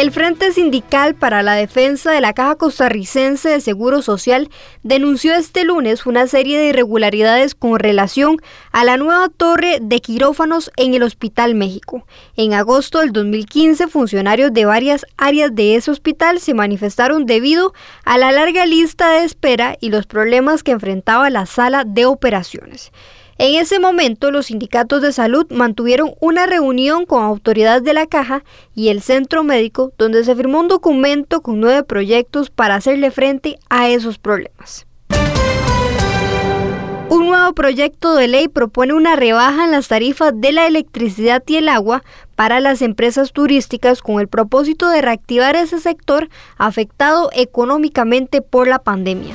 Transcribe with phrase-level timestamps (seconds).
[0.00, 4.48] El Frente Sindical para la Defensa de la Caja Costarricense de Seguro Social
[4.82, 8.38] denunció este lunes una serie de irregularidades con relación
[8.72, 12.06] a la nueva torre de quirófanos en el Hospital México.
[12.34, 17.74] En agosto del 2015, funcionarios de varias áreas de ese hospital se manifestaron debido
[18.06, 22.90] a la larga lista de espera y los problemas que enfrentaba la sala de operaciones.
[23.42, 28.44] En ese momento, los sindicatos de salud mantuvieron una reunión con autoridades de la caja
[28.74, 33.58] y el centro médico donde se firmó un documento con nueve proyectos para hacerle frente
[33.70, 34.86] a esos problemas.
[37.08, 41.56] Un nuevo proyecto de ley propone una rebaja en las tarifas de la electricidad y
[41.56, 42.04] el agua
[42.36, 48.80] para las empresas turísticas con el propósito de reactivar ese sector afectado económicamente por la
[48.80, 49.34] pandemia.